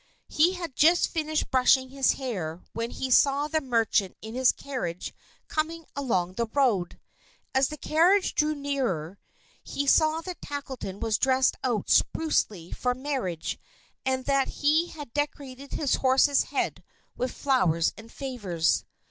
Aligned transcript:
He 0.29 0.53
had 0.55 0.75
just 0.75 1.09
finished 1.09 1.51
brushing 1.51 1.89
his 1.89 2.13
hair 2.13 2.63
when 2.73 2.89
he 2.89 3.11
saw 3.11 3.47
the 3.47 3.61
merchant 3.61 4.17
in 4.19 4.33
his 4.33 4.51
carriage 4.51 5.13
coming 5.47 5.85
along 5.95 6.33
the 6.33 6.47
road. 6.47 6.99
As 7.53 7.67
the 7.67 7.77
carriage 7.77 8.33
drew 8.33 8.55
near 8.55 9.19
he 9.61 9.85
saw 9.85 10.21
that 10.21 10.41
Tackleton 10.41 10.99
was 11.01 11.19
dressed 11.19 11.55
out 11.63 11.87
sprucely 11.87 12.71
for 12.75 12.95
marriage, 12.95 13.59
and 14.03 14.25
that 14.25 14.47
he 14.47 14.87
had 14.87 15.13
decorated 15.13 15.73
his 15.73 15.93
horse's 16.01 16.45
head 16.45 16.83
with 17.15 17.31
flowers 17.31 17.93
and 17.95 18.11
favors. 18.11 18.85